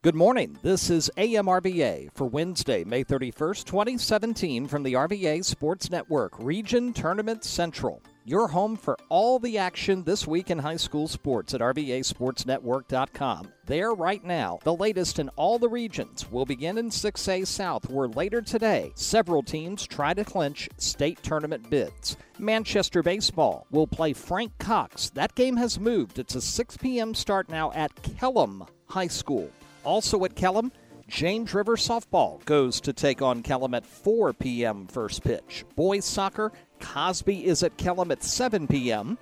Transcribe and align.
Good 0.00 0.14
morning. 0.14 0.56
This 0.62 0.90
is 0.90 1.10
AMRVA 1.16 2.12
for 2.14 2.28
Wednesday, 2.28 2.84
May 2.84 3.02
31st, 3.02 3.64
2017, 3.64 4.68
from 4.68 4.84
the 4.84 4.92
RVA 4.92 5.44
Sports 5.44 5.90
Network, 5.90 6.38
Region 6.38 6.92
Tournament 6.92 7.42
Central. 7.42 8.00
Your 8.24 8.46
home 8.46 8.76
for 8.76 8.96
all 9.08 9.40
the 9.40 9.58
action 9.58 10.04
this 10.04 10.24
week 10.24 10.50
in 10.50 10.58
high 10.60 10.76
school 10.76 11.08
sports 11.08 11.52
at 11.52 11.60
RVASportsNetwork.com. 11.60 13.52
There, 13.66 13.92
right 13.92 14.22
now, 14.22 14.60
the 14.62 14.76
latest 14.76 15.18
in 15.18 15.30
all 15.30 15.58
the 15.58 15.68
regions 15.68 16.30
will 16.30 16.46
begin 16.46 16.78
in 16.78 16.90
6A 16.90 17.44
South, 17.44 17.90
where 17.90 18.06
later 18.06 18.40
today, 18.40 18.92
several 18.94 19.42
teams 19.42 19.84
try 19.84 20.14
to 20.14 20.24
clinch 20.24 20.68
state 20.76 21.20
tournament 21.24 21.68
bids. 21.68 22.16
Manchester 22.38 23.02
Baseball 23.02 23.66
will 23.72 23.88
play 23.88 24.12
Frank 24.12 24.56
Cox. 24.58 25.10
That 25.10 25.34
game 25.34 25.56
has 25.56 25.80
moved. 25.80 26.20
It's 26.20 26.36
a 26.36 26.40
6 26.40 26.76
p.m. 26.76 27.16
start 27.16 27.48
now 27.48 27.72
at 27.72 27.92
Kellam 27.96 28.68
High 28.86 29.08
School. 29.08 29.50
Also 29.88 30.22
at 30.26 30.34
Kellam, 30.34 30.70
James 31.08 31.54
River 31.54 31.74
softball 31.74 32.44
goes 32.44 32.78
to 32.82 32.92
take 32.92 33.22
on 33.22 33.42
Kellam 33.42 33.74
at 33.74 33.86
4 33.86 34.34
p.m. 34.34 34.86
first 34.86 35.24
pitch. 35.24 35.64
Boys 35.76 36.04
soccer, 36.04 36.52
Cosby 36.78 37.46
is 37.46 37.62
at 37.62 37.78
Kellam 37.78 38.12
at 38.12 38.22
7 38.22 38.66
p.m. 38.68 39.16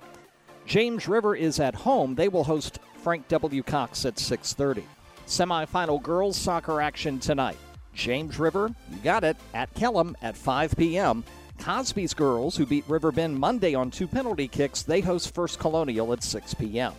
James 0.65 1.07
River 1.07 1.37
is 1.37 1.61
at 1.61 1.73
home. 1.73 2.15
They 2.15 2.27
will 2.27 2.43
host 2.43 2.79
Frank 2.97 3.29
W. 3.29 3.63
Cox 3.63 4.05
at 4.05 4.15
6:30. 4.15 4.83
Semifinal 5.25 6.03
girls 6.03 6.35
soccer 6.35 6.81
action 6.81 7.17
tonight. 7.17 7.57
James 7.93 8.37
River, 8.37 8.69
you 8.91 8.97
got 8.97 9.23
it, 9.23 9.37
at 9.53 9.73
Kellam 9.73 10.15
at 10.21 10.35
5 10.35 10.75
p.m. 10.75 11.23
Cosby's 11.59 12.13
girls, 12.13 12.57
who 12.57 12.65
beat 12.65 12.83
River 12.89 13.13
Bend 13.13 13.39
Monday 13.39 13.73
on 13.73 13.89
two 13.89 14.05
penalty 14.05 14.49
kicks, 14.49 14.81
they 14.81 14.99
host 14.99 15.33
First 15.33 15.59
Colonial 15.59 16.11
at 16.11 16.23
6 16.23 16.55
p.m 16.55 16.91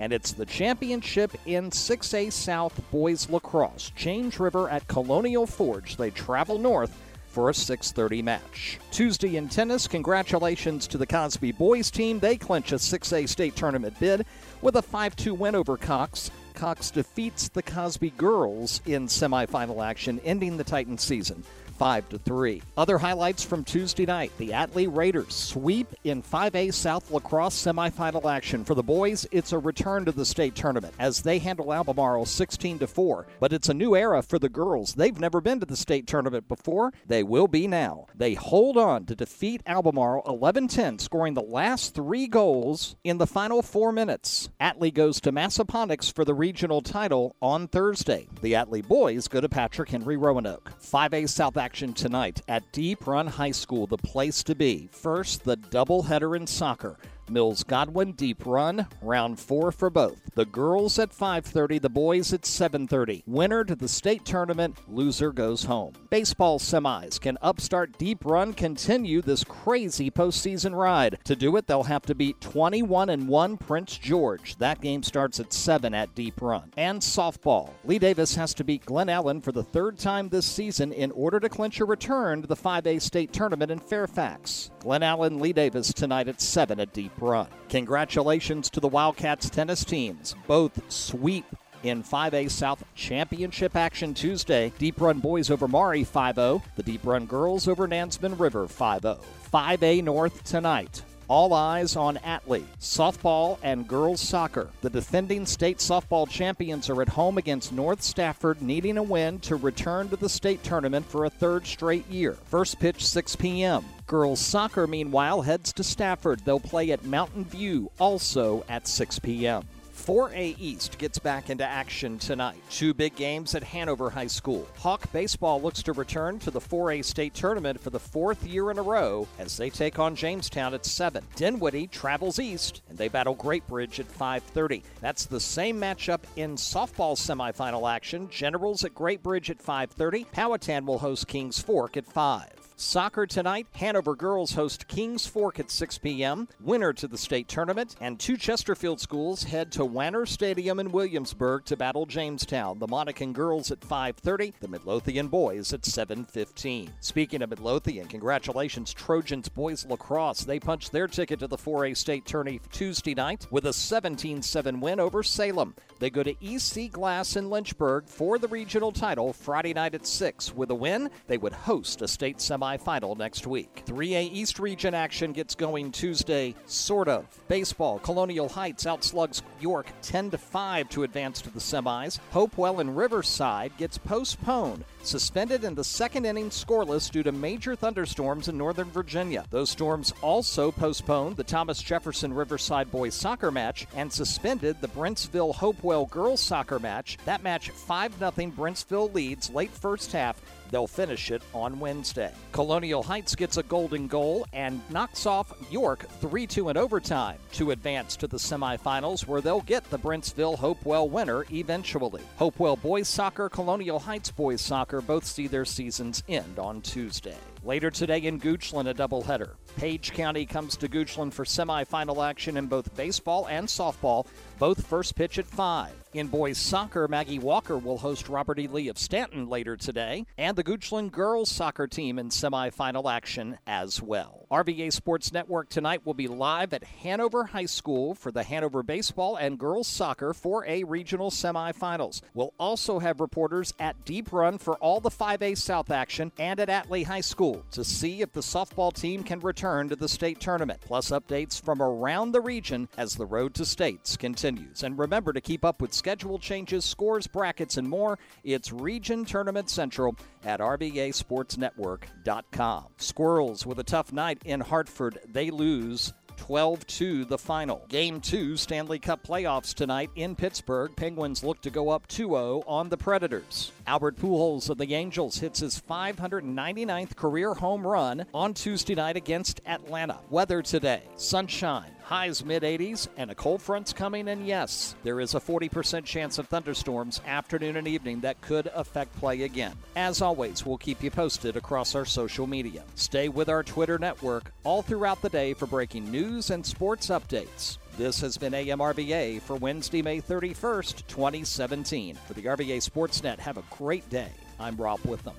and 0.00 0.12
it's 0.12 0.32
the 0.32 0.46
championship 0.46 1.32
in 1.46 1.70
6A 1.70 2.32
South 2.32 2.80
Boys 2.90 3.28
Lacrosse. 3.28 3.92
James 3.94 4.40
River 4.40 4.68
at 4.68 4.88
Colonial 4.88 5.46
Forge. 5.46 5.96
They 5.96 6.10
travel 6.10 6.58
north 6.58 6.96
for 7.28 7.48
a 7.48 7.54
6:30 7.54 8.22
match. 8.22 8.80
Tuesday 8.90 9.36
in 9.36 9.48
tennis, 9.48 9.86
congratulations 9.86 10.88
to 10.88 10.98
the 10.98 11.06
Cosby 11.06 11.52
boys 11.52 11.90
team. 11.90 12.18
They 12.18 12.36
clinch 12.36 12.72
a 12.72 12.78
6A 12.78 13.28
state 13.28 13.54
tournament 13.54 14.00
bid 14.00 14.26
with 14.62 14.74
a 14.74 14.82
5-2 14.82 15.36
win 15.36 15.54
over 15.54 15.76
Cox. 15.76 16.30
Cox 16.54 16.90
defeats 16.90 17.48
the 17.48 17.62
Cosby 17.62 18.10
girls 18.16 18.80
in 18.86 19.06
semifinal 19.06 19.84
action, 19.84 20.20
ending 20.24 20.56
the 20.56 20.64
Titan 20.64 20.98
season 20.98 21.44
5 21.80 22.10
to 22.10 22.18
3. 22.18 22.60
Other 22.76 22.98
highlights 22.98 23.42
from 23.42 23.64
Tuesday 23.64 24.04
night 24.04 24.32
the 24.36 24.50
Atlee 24.50 24.94
Raiders 24.94 25.34
sweep 25.34 25.88
in 26.04 26.22
5A 26.22 26.74
South 26.74 27.10
Lacrosse 27.10 27.54
semifinal 27.54 28.30
action. 28.30 28.66
For 28.66 28.74
the 28.74 28.82
boys, 28.82 29.26
it's 29.32 29.52
a 29.52 29.58
return 29.58 30.04
to 30.04 30.12
the 30.12 30.26
state 30.26 30.54
tournament 30.54 30.92
as 30.98 31.22
they 31.22 31.38
handle 31.38 31.72
Albemarle 31.72 32.26
16 32.26 32.80
to 32.80 32.86
4. 32.86 33.26
But 33.40 33.54
it's 33.54 33.70
a 33.70 33.74
new 33.74 33.96
era 33.96 34.20
for 34.20 34.38
the 34.38 34.50
girls. 34.50 34.92
They've 34.92 35.18
never 35.18 35.40
been 35.40 35.58
to 35.60 35.64
the 35.64 35.74
state 35.74 36.06
tournament 36.06 36.48
before. 36.48 36.92
They 37.06 37.22
will 37.22 37.48
be 37.48 37.66
now. 37.66 38.08
They 38.14 38.34
hold 38.34 38.76
on 38.76 39.06
to 39.06 39.16
defeat 39.16 39.62
Albemarle 39.64 40.24
11 40.26 40.68
10, 40.68 40.98
scoring 40.98 41.32
the 41.32 41.40
last 41.40 41.94
three 41.94 42.26
goals 42.26 42.94
in 43.04 43.16
the 43.16 43.26
final 43.26 43.62
four 43.62 43.90
minutes. 43.90 44.50
Atlee 44.60 44.92
goes 44.92 45.18
to 45.22 45.32
Massaponax 45.32 46.12
for 46.12 46.26
the 46.26 46.34
regional 46.34 46.82
title 46.82 47.36
on 47.40 47.68
Thursday. 47.68 48.28
The 48.42 48.52
Atlee 48.52 48.86
boys 48.86 49.28
go 49.28 49.40
to 49.40 49.48
Patrick 49.48 49.88
Henry 49.88 50.18
Roanoke. 50.18 50.74
5A 50.82 51.26
South 51.26 51.56
tonight 51.70 52.42
at 52.48 52.72
Deep 52.72 53.06
Run 53.06 53.28
High 53.28 53.52
School, 53.52 53.86
the 53.86 53.96
place 53.96 54.42
to 54.42 54.54
be. 54.54 54.88
First, 54.92 55.44
the 55.44 55.56
doubleheader 55.56 56.36
in 56.36 56.46
soccer. 56.46 56.98
Mills 57.30 57.62
Godwin 57.62 58.12
deep 58.12 58.44
run, 58.44 58.86
round 59.00 59.38
4 59.38 59.72
for 59.72 59.88
both. 59.90 60.20
The 60.34 60.44
girls 60.44 60.98
at 60.98 61.12
5:30, 61.12 61.78
the 61.78 61.88
boys 61.88 62.32
at 62.32 62.44
7:30. 62.44 63.22
Winner 63.26 63.64
to 63.64 63.74
the 63.74 63.88
state 63.88 64.24
tournament, 64.24 64.76
loser 64.88 65.32
goes 65.32 65.64
home. 65.64 65.92
Baseball 66.10 66.58
semis. 66.58 67.20
Can 67.20 67.38
Upstart 67.42 67.98
Deep 67.98 68.24
Run 68.24 68.52
continue 68.52 69.22
this 69.22 69.44
crazy 69.44 70.10
postseason 70.10 70.74
ride? 70.74 71.18
To 71.24 71.36
do 71.36 71.56
it, 71.56 71.66
they'll 71.66 71.84
have 71.84 72.02
to 72.02 72.14
beat 72.14 72.40
21 72.40 73.10
and 73.10 73.28
1 73.28 73.56
Prince 73.56 73.96
George. 73.96 74.56
That 74.56 74.80
game 74.80 75.02
starts 75.02 75.40
at 75.40 75.52
7 75.52 75.94
at 75.94 76.14
Deep 76.14 76.40
Run. 76.40 76.72
And 76.76 77.00
softball. 77.00 77.70
Lee 77.84 77.98
Davis 77.98 78.34
has 78.34 78.54
to 78.54 78.64
beat 78.64 78.86
Glen 78.86 79.08
Allen 79.08 79.40
for 79.40 79.52
the 79.52 79.62
third 79.62 79.98
time 79.98 80.28
this 80.28 80.46
season 80.46 80.92
in 80.92 81.10
order 81.12 81.40
to 81.40 81.48
clinch 81.48 81.80
a 81.80 81.84
return 81.84 82.42
to 82.42 82.48
the 82.48 82.56
5A 82.56 82.98
state 83.00 83.32
tournament 83.32 83.70
in 83.70 83.78
Fairfax. 83.78 84.70
Glen 84.80 85.02
Allen 85.02 85.40
Lee 85.40 85.52
Davis 85.52 85.92
tonight 85.92 86.26
at 86.26 86.40
7 86.40 86.80
at 86.80 86.94
Deep 86.94 87.12
Run. 87.18 87.46
Congratulations 87.68 88.70
to 88.70 88.80
the 88.80 88.88
Wildcats 88.88 89.50
tennis 89.50 89.84
teams. 89.84 90.34
Both 90.46 90.90
sweep 90.90 91.44
in 91.82 92.02
5A 92.02 92.50
South 92.50 92.82
Championship 92.94 93.76
action 93.76 94.14
Tuesday. 94.14 94.72
Deep 94.78 94.98
Run 94.98 95.20
boys 95.20 95.50
over 95.50 95.68
Maury 95.68 96.02
5 96.02 96.34
0. 96.34 96.62
The 96.76 96.82
Deep 96.82 97.04
Run 97.04 97.26
girls 97.26 97.68
over 97.68 97.86
Nansemond 97.86 98.40
River 98.40 98.66
5 98.66 99.02
0. 99.02 99.20
5A 99.52 100.02
North 100.02 100.42
tonight. 100.44 101.02
All 101.28 101.54
eyes 101.54 101.94
on 101.94 102.16
Atlee, 102.16 102.64
softball, 102.80 103.58
and 103.62 103.86
girls 103.86 104.20
soccer. 104.20 104.68
The 104.80 104.90
defending 104.90 105.46
state 105.46 105.78
softball 105.78 106.28
champions 106.28 106.90
are 106.90 107.02
at 107.02 107.08
home 107.08 107.38
against 107.38 107.72
North 107.72 108.02
Stafford, 108.02 108.60
needing 108.60 108.96
a 108.96 109.02
win 109.02 109.38
to 109.40 109.54
return 109.54 110.08
to 110.08 110.16
the 110.16 110.28
state 110.28 110.64
tournament 110.64 111.06
for 111.06 111.26
a 111.26 111.30
third 111.30 111.68
straight 111.68 112.08
year. 112.08 112.32
First 112.46 112.80
pitch 112.80 113.06
6 113.06 113.36
p.m. 113.36 113.84
Girls 114.10 114.40
soccer, 114.40 114.88
meanwhile, 114.88 115.42
heads 115.42 115.72
to 115.74 115.84
Stafford. 115.84 116.40
They'll 116.44 116.58
play 116.58 116.90
at 116.90 117.04
Mountain 117.04 117.44
View, 117.44 117.92
also 118.00 118.64
at 118.68 118.88
6 118.88 119.20
p.m. 119.20 119.62
4A 119.94 120.56
East 120.58 120.98
gets 120.98 121.20
back 121.20 121.48
into 121.48 121.64
action 121.64 122.18
tonight. 122.18 122.60
Two 122.70 122.92
big 122.92 123.14
games 123.14 123.54
at 123.54 123.62
Hanover 123.62 124.10
High 124.10 124.26
School. 124.26 124.66
Hawk 124.78 125.12
Baseball 125.12 125.62
looks 125.62 125.80
to 125.84 125.92
return 125.92 126.40
to 126.40 126.50
the 126.50 126.58
4A 126.58 127.04
state 127.04 127.34
tournament 127.34 127.80
for 127.80 127.90
the 127.90 128.00
fourth 128.00 128.44
year 128.44 128.72
in 128.72 128.78
a 128.78 128.82
row 128.82 129.28
as 129.38 129.56
they 129.56 129.70
take 129.70 130.00
on 130.00 130.16
Jamestown 130.16 130.74
at 130.74 130.84
7. 130.84 131.24
Dinwiddie 131.36 131.86
travels 131.86 132.40
east 132.40 132.82
and 132.88 132.98
they 132.98 133.06
battle 133.06 133.34
Great 133.34 133.64
Bridge 133.68 134.00
at 134.00 134.08
5:30. 134.08 134.82
That's 135.00 135.24
the 135.24 135.38
same 135.38 135.80
matchup 135.80 136.22
in 136.34 136.56
softball 136.56 137.16
semifinal 137.16 137.88
action. 137.88 138.28
Generals 138.28 138.84
at 138.84 138.92
Great 138.92 139.22
Bridge 139.22 139.50
at 139.50 139.62
5:30. 139.62 140.24
Powhatan 140.32 140.84
will 140.84 140.98
host 140.98 141.28
Kings 141.28 141.60
Fork 141.60 141.96
at 141.96 142.08
5. 142.08 142.59
Soccer 142.80 143.26
tonight, 143.26 143.66
Hanover 143.72 144.16
girls 144.16 144.52
host 144.52 144.88
Kings 144.88 145.26
Fork 145.26 145.60
at 145.60 145.70
6 145.70 145.98
p.m., 145.98 146.48
winner 146.62 146.94
to 146.94 147.06
the 147.06 147.18
state 147.18 147.46
tournament, 147.46 147.94
and 148.00 148.18
two 148.18 148.38
Chesterfield 148.38 149.02
schools 149.02 149.42
head 149.42 149.70
to 149.72 149.84
Wanner 149.84 150.24
Stadium 150.24 150.80
in 150.80 150.90
Williamsburg 150.90 151.66
to 151.66 151.76
battle 151.76 152.06
Jamestown. 152.06 152.78
The 152.78 152.86
Monacan 152.86 153.34
girls 153.34 153.70
at 153.70 153.80
5:30, 153.80 154.54
the 154.60 154.68
Midlothian 154.68 155.28
boys 155.28 155.74
at 155.74 155.84
7:15. 155.84 156.90
Speaking 157.00 157.42
of 157.42 157.50
Midlothian, 157.50 158.08
congratulations 158.08 158.94
Trojans 158.94 159.50
boys 159.50 159.84
lacrosse. 159.84 160.44
They 160.44 160.58
punched 160.58 160.90
their 160.90 161.06
ticket 161.06 161.40
to 161.40 161.48
the 161.48 161.58
4A 161.58 161.94
state 161.94 162.24
tourney 162.24 162.62
Tuesday 162.72 163.14
night 163.14 163.46
with 163.50 163.66
a 163.66 163.74
17-7 163.74 164.80
win 164.80 165.00
over 165.00 165.22
Salem. 165.22 165.74
They 165.98 166.08
go 166.08 166.22
to 166.22 166.34
EC 166.40 166.90
Glass 166.90 167.36
in 167.36 167.50
Lynchburg 167.50 168.08
for 168.08 168.38
the 168.38 168.48
regional 168.48 168.90
title 168.90 169.34
Friday 169.34 169.74
night 169.74 169.94
at 169.94 170.06
6. 170.06 170.54
With 170.54 170.70
a 170.70 170.74
win, 170.74 171.10
they 171.26 171.36
would 171.36 171.52
host 171.52 172.00
a 172.00 172.08
state 172.08 172.40
semifinal 172.78 173.16
next 173.16 173.46
week. 173.46 173.82
3A 173.86 174.30
East 174.32 174.58
Region 174.58 174.94
action 174.94 175.32
gets 175.32 175.54
going 175.54 175.92
Tuesday, 175.92 176.54
sort 176.66 177.08
of. 177.08 177.26
Baseball, 177.48 177.98
Colonial 178.00 178.48
Heights 178.48 178.84
outslugs 178.84 179.42
York 179.60 179.86
10 180.02 180.30
to 180.30 180.38
5 180.38 180.88
to 180.90 181.02
advance 181.02 181.40
to 181.42 181.50
the 181.50 181.60
semis. 181.60 182.18
Hopewell 182.30 182.80
and 182.80 182.96
Riverside 182.96 183.76
gets 183.76 183.98
postponed 183.98 184.84
suspended 185.02 185.64
in 185.64 185.74
the 185.74 185.84
second 185.84 186.26
inning 186.26 186.50
scoreless 186.50 187.10
due 187.10 187.22
to 187.22 187.32
major 187.32 187.74
thunderstorms 187.74 188.48
in 188.48 188.58
Northern 188.58 188.90
Virginia. 188.90 189.44
Those 189.50 189.70
storms 189.70 190.12
also 190.20 190.70
postponed 190.70 191.36
the 191.36 191.44
Thomas 191.44 191.80
Jefferson 191.80 192.32
Riverside 192.32 192.90
boys 192.90 193.14
soccer 193.14 193.50
match 193.50 193.86
and 193.96 194.12
suspended 194.12 194.80
the 194.80 194.88
Brentsville 194.88 195.54
Hopewell 195.54 196.06
girls 196.06 196.40
soccer 196.40 196.78
match. 196.78 197.18
That 197.24 197.42
match 197.42 197.70
5 197.70 198.18
0 198.18 198.30
Brentsville 198.30 199.14
leads 199.14 199.50
late 199.50 199.70
first 199.70 200.12
half 200.12 200.40
They'll 200.70 200.86
finish 200.86 201.30
it 201.30 201.42
on 201.52 201.80
Wednesday. 201.80 202.32
Colonial 202.52 203.02
Heights 203.02 203.34
gets 203.34 203.56
a 203.56 203.62
golden 203.62 204.06
goal 204.06 204.46
and 204.52 204.80
knocks 204.90 205.26
off 205.26 205.52
York 205.70 206.06
3 206.20 206.46
2 206.46 206.68
in 206.70 206.76
overtime 206.76 207.38
to 207.52 207.72
advance 207.72 208.16
to 208.16 208.26
the 208.26 208.36
semifinals, 208.36 209.26
where 209.26 209.40
they'll 209.40 209.60
get 209.60 209.88
the 209.90 209.98
Brentsville 209.98 210.56
Hopewell 210.56 211.08
winner 211.08 211.44
eventually. 211.50 212.22
Hopewell 212.36 212.76
boys 212.76 213.08
soccer, 213.08 213.48
Colonial 213.48 213.98
Heights 213.98 214.30
boys 214.30 214.60
soccer 214.60 215.00
both 215.00 215.24
see 215.24 215.46
their 215.46 215.64
seasons 215.64 216.22
end 216.28 216.58
on 216.58 216.80
Tuesday. 216.82 217.36
Later 217.62 217.90
today 217.90 218.20
in 218.20 218.40
Goochland, 218.40 218.88
a 218.88 218.94
doubleheader. 218.94 219.50
Page 219.76 220.12
County 220.12 220.46
comes 220.46 220.76
to 220.76 220.88
Goochland 220.88 221.32
for 221.32 221.44
semifinal 221.44 222.28
action 222.28 222.56
in 222.56 222.66
both 222.66 222.94
baseball 222.96 223.46
and 223.48 223.66
softball, 223.66 224.26
both 224.58 224.86
first 224.86 225.14
pitch 225.14 225.38
at 225.38 225.46
5. 225.46 225.92
In 226.12 226.26
boys 226.26 226.58
soccer, 226.58 227.06
Maggie 227.06 227.38
Walker 227.38 227.78
will 227.78 227.98
host 227.98 228.28
Robert 228.28 228.58
E. 228.58 228.66
Lee 228.66 228.88
of 228.88 228.98
Staunton 228.98 229.48
later 229.48 229.76
today, 229.76 230.26
and 230.36 230.56
the 230.56 230.64
Goochland 230.64 231.12
girls 231.12 231.48
soccer 231.48 231.86
team 231.86 232.18
in 232.18 232.30
semifinal 232.30 233.10
action 233.10 233.58
as 233.64 234.02
well. 234.02 234.48
RVA 234.50 234.92
Sports 234.92 235.32
Network 235.32 235.68
tonight 235.68 236.04
will 236.04 236.14
be 236.14 236.26
live 236.26 236.72
at 236.74 236.82
Hanover 236.82 237.44
High 237.44 237.66
School 237.66 238.16
for 238.16 238.32
the 238.32 238.42
Hanover 238.42 238.82
baseball 238.82 239.36
and 239.36 239.56
girls 239.56 239.86
soccer 239.86 240.32
4A 240.32 240.82
regional 240.88 241.30
semifinals. 241.30 242.22
We'll 242.34 242.54
also 242.58 242.98
have 242.98 243.20
reporters 243.20 243.72
at 243.78 244.04
Deep 244.04 244.32
Run 244.32 244.58
for 244.58 244.74
all 244.78 244.98
the 244.98 245.10
5A 245.10 245.56
South 245.56 245.92
action 245.92 246.32
and 246.36 246.58
at 246.58 246.68
Atlee 246.68 247.06
High 247.06 247.20
School 247.20 247.64
to 247.70 247.84
see 247.84 248.20
if 248.20 248.32
the 248.32 248.40
softball 248.40 248.92
team 248.92 249.22
can 249.22 249.38
return 249.38 249.59
to 249.60 249.94
the 249.94 250.08
state 250.08 250.40
tournament. 250.40 250.80
Plus 250.80 251.10
updates 251.10 251.62
from 251.62 251.82
around 251.82 252.32
the 252.32 252.40
region 252.40 252.88
as 252.96 253.14
the 253.14 253.26
road 253.26 253.52
to 253.52 253.66
states 253.66 254.16
continues. 254.16 254.82
And 254.82 254.98
remember 254.98 255.34
to 255.34 255.40
keep 255.42 255.66
up 255.66 255.82
with 255.82 255.92
schedule 255.92 256.38
changes, 256.38 256.82
scores, 256.82 257.26
brackets, 257.26 257.76
and 257.76 257.86
more. 257.86 258.18
It's 258.42 258.72
Region 258.72 259.26
Tournament 259.26 259.68
Central 259.68 260.16
at 260.44 260.60
RVASportsNetwork.com. 260.60 262.84
Squirrels 262.96 263.66
with 263.66 263.78
a 263.78 263.84
tough 263.84 264.14
night 264.14 264.40
in 264.46 264.60
Hartford. 264.60 265.18
They 265.28 265.50
lose 265.50 266.14
12 266.50 266.84
2 266.84 267.24
the 267.26 267.38
final. 267.38 267.86
Game 267.88 268.20
2 268.20 268.56
Stanley 268.56 268.98
Cup 268.98 269.22
playoffs 269.22 269.72
tonight 269.72 270.10
in 270.16 270.34
Pittsburgh. 270.34 270.90
Penguins 270.96 271.44
look 271.44 271.60
to 271.60 271.70
go 271.70 271.90
up 271.90 272.08
2 272.08 272.30
0 272.30 272.64
on 272.66 272.88
the 272.88 272.96
Predators. 272.96 273.70
Albert 273.86 274.16
Pujols 274.16 274.68
of 274.68 274.76
the 274.76 274.92
Angels 274.92 275.38
hits 275.38 275.60
his 275.60 275.80
599th 275.80 277.14
career 277.14 277.54
home 277.54 277.86
run 277.86 278.26
on 278.34 278.52
Tuesday 278.52 278.96
night 278.96 279.16
against 279.16 279.60
Atlanta. 279.64 280.18
Weather 280.28 280.60
today 280.60 281.04
sunshine, 281.14 281.92
highs 282.10 282.44
mid 282.44 282.64
80s, 282.64 283.06
and 283.16 283.30
a 283.30 283.34
cold 283.36 283.62
front's 283.62 283.92
coming. 283.92 284.28
And 284.28 284.46
yes, 284.46 284.96
there 285.04 285.20
is 285.20 285.34
a 285.34 285.40
40% 285.40 286.04
chance 286.04 286.38
of 286.38 286.48
thunderstorms 286.48 287.20
afternoon 287.24 287.76
and 287.76 287.86
evening 287.86 288.20
that 288.20 288.40
could 288.40 288.68
affect 288.74 289.16
play 289.20 289.42
again. 289.44 289.74
As 289.94 290.20
always, 290.20 290.66
we'll 290.66 290.76
keep 290.76 291.04
you 291.04 291.10
posted 291.10 291.56
across 291.56 291.94
our 291.94 292.04
social 292.04 292.48
media. 292.48 292.82
Stay 292.96 293.28
with 293.28 293.48
our 293.48 293.62
Twitter 293.62 293.96
network 293.96 294.52
all 294.64 294.82
throughout 294.82 295.22
the 295.22 295.28
day 295.28 295.54
for 295.54 295.66
breaking 295.66 296.10
news 296.10 296.50
and 296.50 296.66
sports 296.66 297.06
updates. 297.06 297.78
This 297.96 298.20
has 298.20 298.36
been 298.36 298.54
AMRVA 298.54 299.40
for 299.42 299.54
Wednesday, 299.54 300.02
May 300.02 300.20
31st, 300.20 301.06
2017. 301.06 302.16
For 302.26 302.34
the 302.34 302.42
RVA 302.42 302.78
Sportsnet, 302.78 303.38
have 303.38 303.56
a 303.56 303.64
great 303.70 304.08
day. 304.10 304.32
I'm 304.58 304.76
Rob 304.76 305.00
Witham. 305.04 305.34